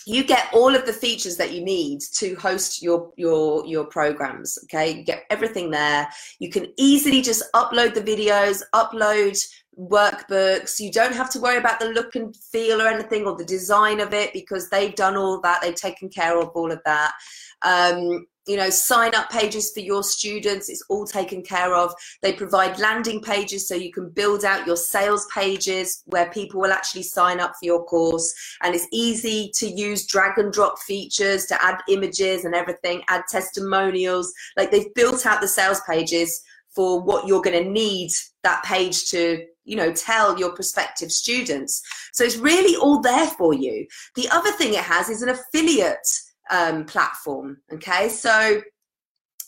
you 0.06 0.24
get 0.24 0.50
all 0.54 0.76
of 0.76 0.86
the 0.86 0.94
features 0.94 1.38
that 1.38 1.54
you 1.54 1.64
need 1.64 2.02
to 2.16 2.36
host 2.36 2.82
your 2.82 3.12
your 3.16 3.66
your 3.66 3.86
programs 3.86 4.58
okay? 4.66 4.98
You 4.98 5.04
get 5.04 5.24
everything 5.30 5.72
there. 5.72 6.08
You 6.40 6.50
can 6.50 6.68
easily 6.78 7.22
just 7.22 7.44
upload 7.54 7.94
the 7.94 8.02
videos 8.02 8.62
upload 8.74 9.42
workbooks. 9.78 10.80
You 10.80 10.92
don't 10.92 11.16
have 11.16 11.30
to 11.32 11.40
worry 11.40 11.58
about 11.58 11.80
the 11.80 11.90
look 11.90 12.16
and 12.16 12.36
feel 12.36 12.82
or 12.82 12.88
anything 12.88 13.26
or 13.26 13.36
the 13.36 13.46
design 13.46 14.00
of 14.00 14.14
it 14.14 14.34
because 14.34 14.70
they've 14.70 14.96
done 14.96 15.16
all 15.16 15.42
that. 15.42 15.62
They've 15.62 15.74
taken 15.74 16.10
care 16.10 16.40
of 16.40 16.50
all 16.50 16.72
of 16.72 16.82
that. 16.86 17.14
Um, 17.62 18.28
you 18.48 18.58
know 18.58 18.70
sign 18.70 19.16
up 19.16 19.30
pages 19.30 19.72
for 19.72 19.80
your 19.80 20.04
students. 20.04 20.70
It's 20.70 20.84
all 20.90 21.06
taken 21.06 21.42
care 21.42 21.74
of. 21.74 21.94
They 22.22 22.34
provide 22.34 22.80
landing 22.80 23.22
pages 23.22 23.68
so 23.68 23.76
you 23.76 23.92
can 23.92 24.10
build 24.10 24.44
out 24.44 24.68
your 24.68 24.76
sales 24.76 25.28
pages 25.34 26.04
where 26.06 26.30
people 26.32 26.62
will 26.62 26.74
actually 26.74 27.04
sign 27.04 27.40
up 27.40 27.52
for 27.52 27.66
your 27.66 27.84
course. 27.86 28.34
And 28.62 28.76
it's 28.76 28.88
easy 28.92 29.52
to 29.56 29.68
use 29.68 30.06
drag 30.06 30.38
and 30.38 30.52
drop 30.52 30.80
features 30.80 31.46
to 31.48 31.64
add 31.64 31.80
images 31.88 32.46
and 32.46 32.56
everything 32.56 33.04
add 33.10 33.24
testimonials. 33.30 34.34
Like 34.58 34.72
they've 34.72 34.94
built 34.94 35.26
out 35.26 35.42
the 35.42 35.48
sales 35.48 35.82
pages 35.88 36.42
for 36.76 37.02
what 37.02 37.28
you're 37.28 37.42
going 37.42 37.64
to 37.64 37.70
need 37.70 38.10
that 38.44 38.64
page 38.64 39.06
to 39.06 39.46
you 39.66 39.76
know 39.78 39.94
tell 39.94 40.38
your 40.38 40.54
prospective 40.54 41.12
students. 41.12 41.82
So 42.12 42.24
it's 42.24 42.38
really 42.38 42.76
all 42.76 43.00
there 43.00 43.28
for 43.28 43.54
you. 43.54 43.88
The 44.16 44.30
other 44.30 44.52
thing 44.52 44.74
it 44.74 44.82
has 44.82 45.10
is 45.10 45.22
an 45.22 45.30
affiliate 45.30 46.08
um, 46.50 46.86
platform. 46.86 47.58
Okay, 47.72 48.10
so 48.10 48.62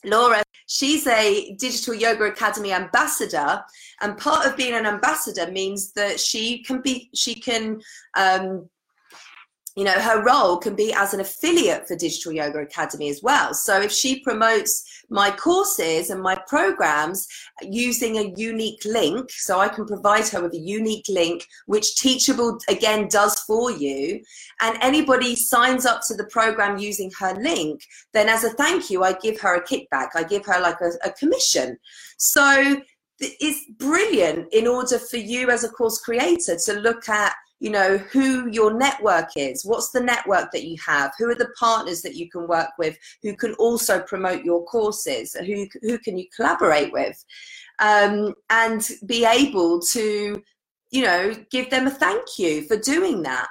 Laura, 0.03 0.43
she's 0.67 1.07
a 1.07 1.55
Digital 1.55 1.93
Yoga 1.93 2.25
Academy 2.25 2.71
ambassador, 2.71 3.63
and 4.01 4.17
part 4.17 4.45
of 4.45 4.55
being 4.55 4.73
an 4.73 4.85
ambassador 4.85 5.51
means 5.51 5.91
that 5.93 6.19
she 6.19 6.63
can 6.63 6.81
be 6.81 7.09
she 7.15 7.35
can 7.35 7.81
um, 8.15 8.69
you 9.75 9.83
know, 9.83 9.91
her 9.91 10.23
role 10.23 10.57
can 10.57 10.73
be 10.73 10.93
as 10.93 11.13
an 11.13 11.19
affiliate 11.19 11.85
for 11.85 11.97
Digital 11.97 12.31
Yoga 12.31 12.59
Academy 12.59 13.09
as 13.09 13.21
well. 13.21 13.53
So 13.53 13.81
if 13.81 13.91
she 13.91 14.21
promotes 14.21 15.03
my 15.09 15.29
courses 15.31 16.09
and 16.09 16.21
my 16.21 16.35
programs 16.47 17.27
using 17.61 18.17
a 18.17 18.33
unique 18.37 18.83
link, 18.85 19.29
so 19.31 19.59
I 19.59 19.67
can 19.67 19.85
provide 19.85 20.29
her 20.29 20.41
with 20.41 20.53
a 20.53 20.59
unique 20.59 21.05
link, 21.09 21.45
which 21.65 21.97
Teachable 21.97 22.57
again 22.69 23.09
does 23.09 23.37
for 23.41 23.69
you, 23.69 24.21
and 24.61 24.77
anybody 24.81 25.35
signs 25.35 25.85
up 25.85 26.01
to 26.07 26.13
the 26.15 26.27
program 26.27 26.77
using 26.77 27.11
her 27.19 27.35
link, 27.35 27.81
then 28.13 28.29
as 28.29 28.45
a 28.45 28.51
thank 28.51 28.89
you, 28.89 29.03
I 29.03 29.11
give 29.11 29.39
her 29.41 29.55
a 29.55 29.63
kickback. 29.63 30.09
I 30.15 30.23
give 30.23 30.45
her 30.45 30.61
like 30.61 30.79
a, 30.79 30.91
a 31.07 31.11
commission. 31.11 31.77
So 32.17 32.77
it's 33.19 33.65
brilliant 33.77 34.53
in 34.53 34.67
order 34.67 34.99
for 34.99 35.17
you 35.17 35.49
as 35.49 35.65
a 35.65 35.69
course 35.69 35.99
creator 35.99 36.57
to 36.65 36.73
look 36.79 37.09
at 37.09 37.33
you 37.59 37.69
know 37.69 37.97
who 37.97 38.49
your 38.49 38.73
network 38.73 39.29
is. 39.35 39.65
What's 39.65 39.91
the 39.91 40.01
network 40.01 40.51
that 40.51 40.65
you 40.65 40.77
have? 40.85 41.13
Who 41.17 41.29
are 41.29 41.35
the 41.35 41.53
partners 41.59 42.01
that 42.01 42.15
you 42.15 42.29
can 42.29 42.47
work 42.47 42.69
with 42.77 42.97
who 43.23 43.35
can 43.35 43.53
also 43.55 44.01
promote 44.01 44.43
your 44.43 44.63
courses? 44.65 45.33
Who 45.33 45.67
who 45.81 45.97
can 45.99 46.17
you 46.17 46.25
collaborate 46.35 46.91
with? 46.91 47.23
Um, 47.79 48.33
and 48.49 48.87
be 49.05 49.25
able 49.25 49.81
to 49.81 50.41
you 50.91 51.03
know 51.03 51.35
give 51.51 51.69
them 51.69 51.87
a 51.87 51.91
thank 51.91 52.37
you 52.37 52.63
for 52.63 52.77
doing 52.77 53.21
that. 53.23 53.47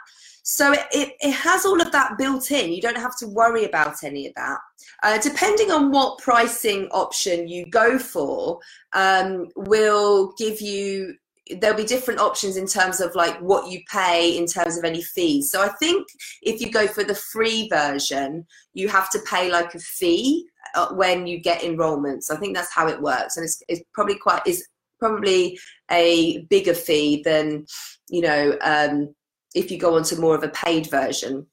So 0.46 0.72
it, 0.72 0.86
it, 0.92 1.12
it 1.20 1.32
has 1.32 1.64
all 1.64 1.80
of 1.80 1.90
that 1.92 2.18
built 2.18 2.50
in. 2.50 2.70
You 2.70 2.82
don't 2.82 2.98
have 2.98 3.16
to 3.18 3.26
worry 3.26 3.64
about 3.64 4.04
any 4.04 4.26
of 4.26 4.34
that. 4.34 4.58
Uh, 5.02 5.18
depending 5.18 5.70
on 5.70 5.90
what 5.90 6.18
pricing 6.18 6.86
option 6.90 7.48
you 7.48 7.64
go 7.66 7.98
for 7.98 8.60
um, 8.92 9.48
will 9.56 10.34
give 10.36 10.60
you 10.60 11.14
there'll 11.50 11.76
be 11.76 11.84
different 11.84 12.20
options 12.20 12.56
in 12.56 12.66
terms 12.66 13.00
of 13.00 13.14
like 13.14 13.38
what 13.40 13.70
you 13.70 13.80
pay 13.90 14.36
in 14.36 14.46
terms 14.46 14.78
of 14.78 14.84
any 14.84 15.02
fees. 15.02 15.50
So 15.50 15.62
I 15.62 15.68
think 15.68 16.06
if 16.42 16.60
you 16.60 16.70
go 16.70 16.86
for 16.86 17.04
the 17.04 17.14
free 17.14 17.68
version, 17.68 18.46
you 18.72 18.88
have 18.88 19.10
to 19.10 19.18
pay 19.28 19.50
like 19.50 19.74
a 19.74 19.78
fee 19.78 20.46
uh, 20.74 20.88
when 20.94 21.26
you 21.26 21.38
get 21.38 21.60
enrollments. 21.60 22.30
I 22.30 22.36
think 22.36 22.56
that's 22.56 22.72
how 22.72 22.88
it 22.88 23.00
works, 23.00 23.36
and 23.36 23.44
it's, 23.44 23.62
it's 23.68 23.82
probably 23.92 24.16
quite 24.16 24.42
is 24.46 24.66
probably 24.98 25.58
a 25.90 26.42
bigger 26.44 26.74
fee 26.74 27.22
than 27.24 27.66
you 28.08 28.22
know 28.22 28.56
um, 28.62 29.14
if 29.54 29.70
you 29.70 29.78
go 29.78 29.96
onto 29.96 30.16
more 30.16 30.34
of 30.34 30.42
a 30.42 30.48
paid 30.48 30.90
version. 30.90 31.46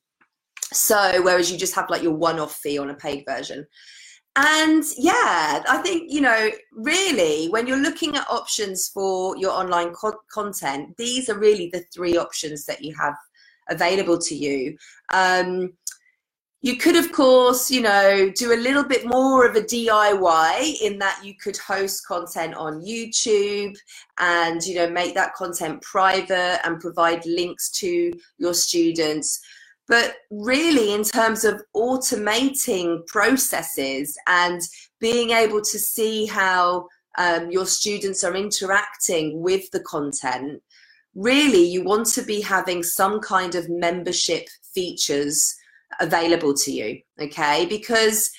So 0.73 1.21
whereas 1.21 1.51
you 1.51 1.57
just 1.57 1.75
have 1.75 1.89
like 1.89 2.01
your 2.01 2.13
one-off 2.13 2.55
fee 2.55 2.77
on 2.77 2.89
a 2.89 2.93
paid 2.93 3.25
version 3.27 3.67
and 4.37 4.85
yeah 4.97 5.61
i 5.67 5.81
think 5.83 6.09
you 6.09 6.21
know 6.21 6.49
really 6.71 7.49
when 7.49 7.67
you're 7.67 7.75
looking 7.77 8.15
at 8.15 8.25
options 8.29 8.87
for 8.87 9.35
your 9.35 9.51
online 9.51 9.91
co- 9.91 10.21
content 10.31 10.95
these 10.97 11.29
are 11.29 11.37
really 11.37 11.69
the 11.73 11.83
three 11.93 12.17
options 12.17 12.65
that 12.65 12.81
you 12.81 12.95
have 12.95 13.15
available 13.71 14.17
to 14.19 14.35
you. 14.35 14.77
Um, 15.11 15.73
you 16.63 16.77
could 16.77 16.95
of 16.95 17.11
course 17.11 17.71
you 17.71 17.81
know 17.81 18.31
do 18.35 18.53
a 18.53 18.63
little 18.63 18.83
bit 18.83 19.03
more 19.03 19.47
of 19.47 19.55
a 19.55 19.61
diy 19.61 20.81
in 20.81 20.99
that 20.99 21.19
you 21.23 21.33
could 21.41 21.57
host 21.57 22.05
content 22.05 22.53
on 22.53 22.79
youtube 22.85 23.75
and 24.19 24.61
you 24.61 24.75
know 24.75 24.87
make 24.87 25.15
that 25.15 25.33
content 25.33 25.81
private 25.81 26.59
and 26.63 26.79
provide 26.79 27.25
links 27.25 27.71
to 27.71 28.13
your 28.37 28.53
students 28.53 29.41
but 29.91 30.15
really, 30.31 30.93
in 30.93 31.03
terms 31.03 31.43
of 31.43 31.61
automating 31.75 33.05
processes 33.07 34.17
and 34.25 34.61
being 35.01 35.31
able 35.31 35.61
to 35.61 35.77
see 35.77 36.25
how 36.25 36.87
um, 37.17 37.51
your 37.51 37.65
students 37.65 38.23
are 38.23 38.35
interacting 38.35 39.41
with 39.41 39.69
the 39.71 39.81
content, 39.81 40.63
really, 41.13 41.63
you 41.63 41.83
want 41.83 42.07
to 42.07 42.21
be 42.21 42.39
having 42.39 42.83
some 42.83 43.19
kind 43.19 43.53
of 43.53 43.69
membership 43.69 44.47
features 44.73 45.53
available 45.99 46.53
to 46.53 46.71
you 46.71 47.01
okay? 47.19 47.65
Because 47.65 48.31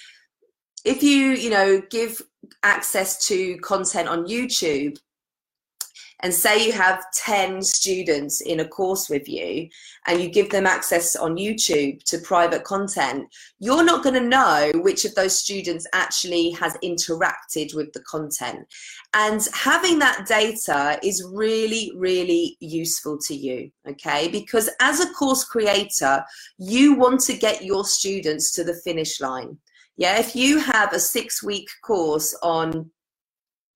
if 0.85 1.03
you 1.03 1.31
you 1.31 1.51
know 1.51 1.83
give 1.91 2.21
access 2.63 3.27
to 3.27 3.57
content 3.59 4.09
on 4.09 4.27
youtube 4.27 4.99
and 6.23 6.33
say 6.33 6.65
you 6.65 6.73
have 6.73 7.05
10 7.13 7.63
students 7.63 8.41
in 8.41 8.61
a 8.61 8.69
course 8.69 9.09
with 9.09 9.29
you 9.29 9.69
and 10.07 10.21
you 10.21 10.29
give 10.29 10.51
them 10.51 10.67
access 10.67 11.17
on 11.17 11.37
YouTube 11.37 12.03
to 12.05 12.19
private 12.19 12.63
content, 12.63 13.27
you're 13.59 13.85
not 13.85 14.05
going 14.05 14.15
to 14.15 14.29
know 14.29 14.71
which 14.77 15.05
of 15.05 15.15
those 15.17 15.37
students 15.37 15.87
actually 15.93 16.51
has 16.53 16.77
interacted 16.85 17.75
with 17.75 17.93
the 17.93 18.01
content. 18.01 18.61
And 19.15 19.47
having 19.53 19.99
that 19.99 20.27
data 20.27 20.99
is 21.03 21.29
really, 21.33 21.93
really 21.97 22.57
useful 22.61 23.19
to 23.27 23.35
you, 23.35 23.71
okay? 23.89 24.29
Because 24.29 24.71
as 24.81 25.01
a 25.01 25.13
course 25.13 25.45
creator, 25.45 26.25
you 26.59 26.95
want 26.95 27.21
to 27.23 27.37
get 27.37 27.65
your 27.65 27.85
students 27.85 28.53
to 28.53 28.65
the 28.65 28.75
finish 28.85 29.21
line. 29.21 29.59
Yeah, 29.97 30.19
if 30.19 30.35
you 30.35 30.59
have 30.59 30.93
a 30.93 31.01
six 31.01 31.43
week 31.43 31.69
course 31.83 32.37
on 32.43 32.91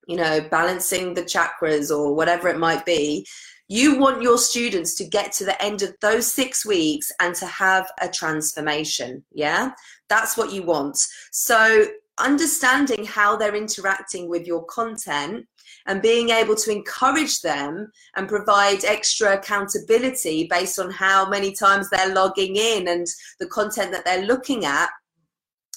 you 0.06 0.16
know, 0.16 0.40
balancing 0.50 1.14
the 1.14 1.22
chakras 1.22 1.96
or 1.96 2.14
whatever 2.14 2.48
it 2.48 2.58
might 2.58 2.86
be, 2.86 3.26
you 3.68 3.98
want 3.98 4.22
your 4.22 4.38
students 4.38 4.94
to 4.94 5.04
get 5.04 5.32
to 5.32 5.44
the 5.44 5.60
end 5.60 5.82
of 5.82 5.92
those 6.00 6.32
six 6.32 6.64
weeks 6.64 7.10
and 7.20 7.34
to 7.34 7.46
have 7.46 7.90
a 8.00 8.08
transformation. 8.08 9.24
Yeah, 9.32 9.72
that's 10.08 10.36
what 10.36 10.52
you 10.52 10.62
want. 10.62 10.98
So, 11.32 11.86
understanding 12.18 13.04
how 13.04 13.36
they're 13.36 13.56
interacting 13.56 14.28
with 14.28 14.46
your 14.46 14.64
content 14.66 15.44
and 15.86 16.00
being 16.00 16.30
able 16.30 16.54
to 16.54 16.70
encourage 16.70 17.40
them 17.42 17.90
and 18.16 18.28
provide 18.28 18.84
extra 18.84 19.34
accountability 19.34 20.46
based 20.48 20.78
on 20.78 20.90
how 20.90 21.28
many 21.28 21.52
times 21.52 21.90
they're 21.90 22.14
logging 22.14 22.56
in 22.56 22.88
and 22.88 23.06
the 23.38 23.46
content 23.48 23.92
that 23.92 24.04
they're 24.04 24.24
looking 24.24 24.64
at 24.64 24.88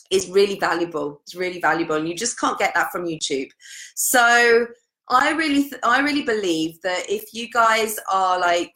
is 0.09 0.29
really 0.29 0.59
valuable. 0.59 1.21
It's 1.23 1.35
really 1.35 1.59
valuable, 1.59 1.95
and 1.95 2.07
you 2.07 2.15
just 2.15 2.39
can't 2.39 2.59
get 2.59 2.73
that 2.75 2.91
from 2.91 3.05
YouTube. 3.05 3.49
So 3.95 4.67
I 5.09 5.31
really, 5.31 5.63
th- 5.63 5.81
I 5.83 6.01
really 6.01 6.23
believe 6.23 6.81
that 6.81 7.09
if 7.09 7.33
you 7.33 7.49
guys 7.49 7.97
are 8.11 8.39
like, 8.39 8.75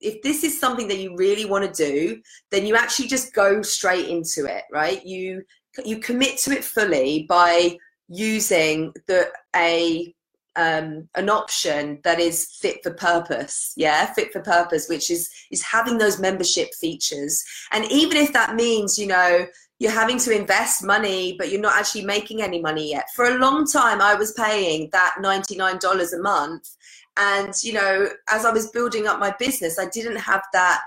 if 0.00 0.22
this 0.22 0.44
is 0.44 0.58
something 0.58 0.88
that 0.88 0.98
you 0.98 1.16
really 1.16 1.46
want 1.46 1.64
to 1.64 1.84
do, 1.84 2.20
then 2.50 2.66
you 2.66 2.76
actually 2.76 3.08
just 3.08 3.34
go 3.34 3.62
straight 3.62 4.08
into 4.08 4.44
it, 4.44 4.64
right? 4.70 5.04
You 5.04 5.42
you 5.84 5.98
commit 5.98 6.38
to 6.38 6.52
it 6.52 6.64
fully 6.64 7.26
by 7.28 7.76
using 8.08 8.92
the 9.06 9.28
a 9.54 10.14
um, 10.56 11.06
an 11.14 11.28
option 11.28 12.00
that 12.02 12.18
is 12.18 12.56
fit 12.60 12.82
for 12.82 12.94
purpose 12.94 13.74
yeah 13.76 14.10
fit 14.14 14.32
for 14.32 14.40
purpose 14.40 14.88
which 14.88 15.10
is 15.10 15.28
is 15.50 15.62
having 15.62 15.98
those 15.98 16.18
membership 16.18 16.68
features 16.80 17.44
and 17.72 17.84
even 17.92 18.16
if 18.16 18.32
that 18.32 18.54
means 18.54 18.98
you 18.98 19.06
know 19.06 19.46
you're 19.78 19.92
having 19.92 20.18
to 20.18 20.34
invest 20.34 20.82
money, 20.82 21.36
but 21.38 21.50
you're 21.50 21.60
not 21.60 21.76
actually 21.76 22.04
making 22.04 22.42
any 22.42 22.60
money 22.60 22.90
yet. 22.90 23.06
For 23.14 23.26
a 23.26 23.38
long 23.38 23.66
time, 23.66 24.00
I 24.00 24.14
was 24.14 24.32
paying 24.32 24.88
that 24.92 25.16
$99 25.20 26.12
a 26.12 26.22
month. 26.22 26.76
And, 27.18 27.52
you 27.62 27.74
know, 27.74 28.08
as 28.28 28.44
I 28.44 28.52
was 28.52 28.70
building 28.70 29.06
up 29.06 29.20
my 29.20 29.34
business, 29.38 29.78
I 29.78 29.88
didn't 29.88 30.16
have 30.16 30.42
that 30.52 30.80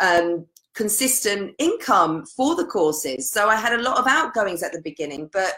um, 0.00 0.46
consistent 0.74 1.54
income 1.58 2.24
for 2.24 2.54
the 2.54 2.66
courses. 2.66 3.30
So 3.30 3.48
I 3.48 3.56
had 3.56 3.72
a 3.72 3.82
lot 3.82 3.98
of 3.98 4.06
outgoings 4.06 4.62
at 4.62 4.72
the 4.72 4.82
beginning. 4.82 5.28
But 5.32 5.54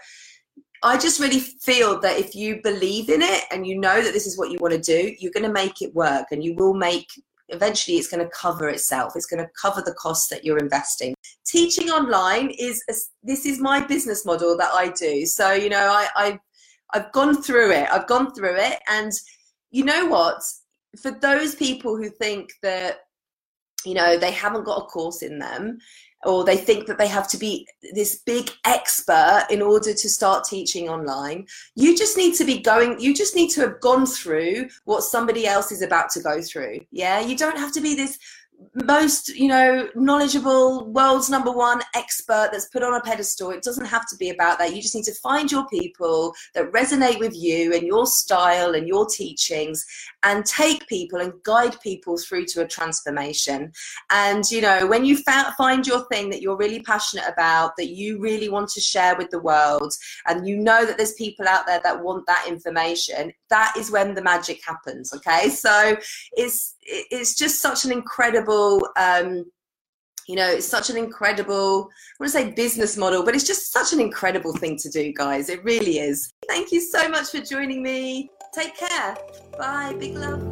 I 0.82 0.96
just 0.96 1.20
really 1.20 1.40
feel 1.40 2.00
that 2.00 2.18
if 2.18 2.34
you 2.34 2.60
believe 2.62 3.10
in 3.10 3.20
it 3.20 3.44
and 3.50 3.66
you 3.66 3.78
know 3.78 4.00
that 4.00 4.12
this 4.12 4.26
is 4.26 4.38
what 4.38 4.50
you 4.50 4.58
want 4.60 4.74
to 4.74 4.80
do, 4.80 5.14
you're 5.18 5.32
going 5.32 5.46
to 5.46 5.52
make 5.52 5.82
it 5.82 5.94
work 5.94 6.26
and 6.30 6.42
you 6.42 6.54
will 6.54 6.74
make 6.74 7.08
eventually 7.48 7.96
it's 7.96 8.08
going 8.08 8.24
to 8.24 8.30
cover 8.30 8.68
itself. 8.68 9.14
It's 9.16 9.26
going 9.26 9.44
to 9.44 9.50
cover 9.60 9.82
the 9.82 9.94
costs 9.94 10.28
that 10.28 10.44
you're 10.44 10.58
investing. 10.58 11.14
Teaching 11.46 11.90
online 11.90 12.50
is 12.58 12.82
this 13.22 13.46
is 13.46 13.60
my 13.60 13.80
business 13.80 14.24
model 14.26 14.56
that 14.58 14.70
i 14.72 14.88
do. 14.88 15.24
So 15.26 15.52
you 15.52 15.68
know 15.68 15.88
I, 15.90 16.08
I 16.16 16.40
i've 16.94 17.12
gone 17.12 17.42
through 17.42 17.72
it. 17.72 17.88
I've 17.90 18.06
gone 18.06 18.34
through 18.34 18.56
it. 18.56 18.78
And 18.88 19.12
you 19.70 19.84
know 19.84 20.06
what? 20.06 20.42
For 21.02 21.10
those 21.10 21.54
people 21.54 21.96
who 21.96 22.10
think 22.10 22.50
that 22.62 22.98
you 23.84 23.94
know 23.94 24.16
they 24.18 24.32
haven't 24.32 24.64
got 24.64 24.82
a 24.82 24.86
course 24.86 25.22
in 25.22 25.38
them 25.38 25.78
or 26.24 26.44
they 26.44 26.56
think 26.56 26.86
that 26.86 26.98
they 26.98 27.06
have 27.06 27.28
to 27.28 27.36
be 27.36 27.66
this 27.94 28.20
big 28.26 28.50
expert 28.64 29.46
in 29.50 29.62
order 29.62 29.92
to 29.92 30.08
start 30.08 30.44
teaching 30.44 30.88
online. 30.88 31.46
You 31.76 31.96
just 31.96 32.16
need 32.16 32.34
to 32.36 32.44
be 32.44 32.60
going, 32.60 32.98
you 33.00 33.14
just 33.14 33.36
need 33.36 33.50
to 33.50 33.60
have 33.60 33.80
gone 33.80 34.04
through 34.04 34.68
what 34.84 35.02
somebody 35.02 35.46
else 35.46 35.70
is 35.70 35.82
about 35.82 36.10
to 36.10 36.20
go 36.20 36.42
through. 36.42 36.80
Yeah, 36.90 37.20
you 37.20 37.36
don't 37.36 37.58
have 37.58 37.72
to 37.72 37.80
be 37.80 37.94
this 37.94 38.18
most 38.74 39.28
you 39.28 39.48
know 39.48 39.88
knowledgeable 39.94 40.90
world's 40.90 41.30
number 41.30 41.50
one 41.50 41.80
expert 41.94 42.48
that's 42.50 42.68
put 42.68 42.82
on 42.82 42.94
a 42.94 43.00
pedestal 43.00 43.50
it 43.50 43.62
doesn't 43.62 43.84
have 43.84 44.06
to 44.06 44.16
be 44.16 44.30
about 44.30 44.58
that. 44.58 44.74
You 44.74 44.82
just 44.82 44.94
need 44.94 45.04
to 45.04 45.14
find 45.14 45.50
your 45.50 45.66
people 45.68 46.34
that 46.54 46.72
resonate 46.72 47.18
with 47.18 47.36
you 47.36 47.72
and 47.74 47.86
your 47.86 48.06
style 48.06 48.74
and 48.74 48.88
your 48.88 49.06
teachings 49.06 49.84
and 50.22 50.44
take 50.44 50.86
people 50.88 51.20
and 51.20 51.32
guide 51.44 51.80
people 51.80 52.18
through 52.18 52.46
to 52.46 52.62
a 52.62 52.66
transformation. 52.66 53.72
And 54.10 54.48
you 54.50 54.60
know 54.60 54.86
when 54.86 55.04
you 55.04 55.18
find 55.56 55.86
your 55.86 56.06
thing 56.08 56.30
that 56.30 56.42
you're 56.42 56.56
really 56.56 56.82
passionate 56.82 57.26
about 57.28 57.76
that 57.76 57.90
you 57.90 58.20
really 58.20 58.48
want 58.48 58.68
to 58.70 58.80
share 58.80 59.16
with 59.16 59.30
the 59.30 59.40
world 59.40 59.92
and 60.26 60.46
you 60.46 60.56
know 60.56 60.84
that 60.84 60.96
there's 60.96 61.14
people 61.14 61.46
out 61.46 61.66
there 61.66 61.80
that 61.84 62.02
want 62.02 62.26
that 62.26 62.46
information 62.48 63.32
that 63.50 63.74
is 63.78 63.90
when 63.90 64.14
the 64.14 64.22
magic 64.22 64.60
happens 64.64 65.12
okay? 65.14 65.48
So 65.48 65.96
it's 66.32 66.74
it's 66.88 67.34
just 67.34 67.60
such 67.60 67.84
an 67.84 67.92
incredible 67.92 68.88
um, 68.96 69.44
you 70.26 70.36
know 70.36 70.48
it's 70.48 70.66
such 70.66 70.90
an 70.90 70.96
incredible 70.96 71.88
i 71.90 72.14
want 72.20 72.32
to 72.32 72.38
say 72.38 72.50
business 72.50 72.96
model 72.96 73.24
but 73.24 73.34
it's 73.34 73.46
just 73.46 73.72
such 73.72 73.92
an 73.92 74.00
incredible 74.00 74.52
thing 74.52 74.76
to 74.76 74.90
do 74.90 75.12
guys. 75.12 75.48
It 75.48 75.64
really 75.64 75.98
is. 75.98 76.32
Thank 76.48 76.72
you 76.72 76.80
so 76.80 77.08
much 77.08 77.30
for 77.30 77.40
joining 77.40 77.82
me. 77.82 78.30
Take 78.54 78.76
care. 78.76 79.16
Bye 79.58 79.94
big 79.98 80.14
love. 80.14 80.42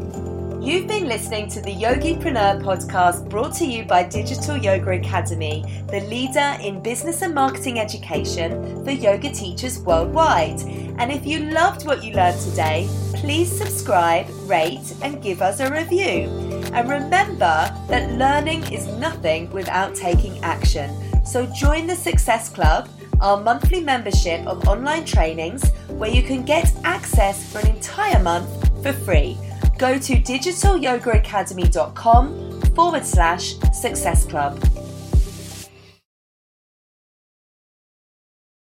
You've 0.67 0.89
been 0.89 1.07
listening 1.07 1.49
to 1.51 1.61
the 1.61 1.73
Yogipreneur 1.73 2.61
podcast 2.61 3.31
brought 3.31 3.55
to 3.55 3.65
you 3.65 3.85
by 3.85 4.03
Digital 4.03 4.57
Yoga 4.57 4.93
Academy, 4.93 5.63
the 5.89 6.01
leader 6.01 6.57
in 6.61 6.83
business 6.83 7.23
and 7.23 7.33
marketing 7.33 7.79
education 7.79 8.85
for 8.85 8.91
yoga 8.91 9.31
teachers 9.31 9.79
worldwide. 9.79 10.61
And 10.99 11.13
if 11.13 11.25
you 11.25 11.51
loved 11.51 11.87
what 11.87 12.03
you 12.03 12.15
learned 12.15 12.41
today, 12.41 12.89
please 13.27 13.51
subscribe, 13.51 14.25
rate, 14.49 14.95
and 15.03 15.21
give 15.21 15.43
us 15.43 15.59
a 15.59 15.69
review. 15.69 16.31
And 16.73 16.89
remember 16.89 17.75
that 17.89 18.13
learning 18.13 18.63
is 18.73 18.87
nothing 18.87 19.51
without 19.51 19.97
taking 19.97 20.39
action. 20.45 20.89
So 21.27 21.45
join 21.47 21.89
the 21.89 21.97
Success 21.97 22.49
Club, 22.49 22.89
our 23.21 23.43
monthly 23.43 23.81
membership 23.81 24.47
of 24.47 24.69
online 24.69 25.05
trainings 25.05 25.69
where 25.99 26.09
you 26.09 26.23
can 26.23 26.45
get 26.45 26.73
access 26.85 27.51
for 27.51 27.59
an 27.59 27.67
entire 27.67 28.23
month 28.23 28.49
for 28.81 28.93
free 28.93 29.37
go 29.77 29.99
to 29.99 30.15
digitalyogaacademy.com 30.15 32.61
forward 32.77 33.05
slash 33.05 33.57
success 33.75 34.25
club. 34.25 34.63